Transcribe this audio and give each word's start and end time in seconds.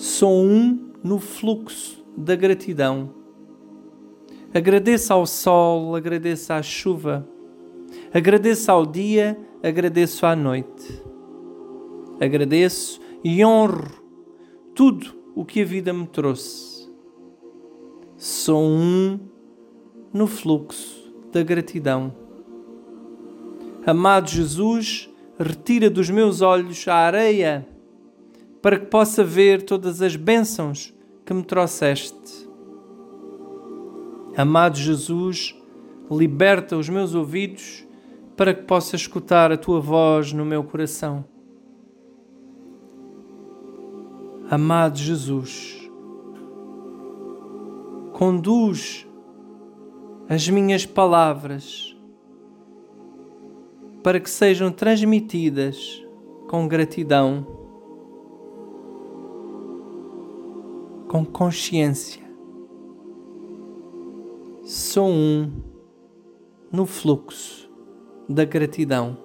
Sou 0.00 0.32
um 0.32 0.92
no 1.04 1.18
fluxo 1.18 2.02
da 2.16 2.34
gratidão. 2.34 3.10
Agradeço 4.54 5.12
ao 5.12 5.26
sol, 5.26 5.94
agradeço 5.94 6.54
à 6.54 6.62
chuva, 6.62 7.28
agradeço 8.10 8.72
ao 8.72 8.86
dia, 8.86 9.38
agradeço 9.62 10.24
à 10.24 10.34
noite. 10.34 11.02
Agradeço 12.18 12.98
e 13.22 13.44
honro 13.44 13.90
tudo 14.74 15.14
o 15.34 15.44
que 15.44 15.60
a 15.60 15.66
vida 15.66 15.92
me 15.92 16.06
trouxe. 16.06 16.90
Sou 18.16 18.62
um 18.62 19.20
no 20.14 20.26
fluxo 20.26 21.12
da 21.30 21.42
gratidão. 21.42 22.10
Amado 23.84 24.30
Jesus, 24.30 25.10
retira 25.38 25.90
dos 25.90 26.08
meus 26.08 26.40
olhos 26.40 26.88
a 26.88 26.94
areia 26.94 27.68
para 28.62 28.78
que 28.78 28.86
possa 28.86 29.24
ver 29.24 29.62
todas 29.62 30.02
as 30.02 30.16
bênçãos 30.16 30.94
que 31.24 31.32
me 31.32 31.42
trouxeste. 31.42 32.48
Amado 34.36 34.76
Jesus, 34.76 35.54
liberta 36.10 36.76
os 36.76 36.88
meus 36.88 37.14
ouvidos 37.14 37.86
para 38.36 38.54
que 38.54 38.62
possa 38.62 38.96
escutar 38.96 39.52
a 39.52 39.56
tua 39.56 39.80
voz 39.80 40.32
no 40.32 40.44
meu 40.44 40.64
coração. 40.64 41.24
Amado 44.50 44.98
Jesus, 44.98 45.88
conduz 48.12 49.06
as 50.28 50.48
minhas 50.48 50.84
palavras 50.84 51.96
para 54.02 54.18
que 54.18 54.30
sejam 54.30 54.72
transmitidas 54.72 56.04
com 56.48 56.66
gratidão, 56.66 57.59
com 61.10 61.24
consciência. 61.24 62.22
Sou 64.62 65.08
um 65.08 65.50
no 66.70 66.86
fluxo 66.86 67.68
da 68.28 68.44
gratidão. 68.44 69.18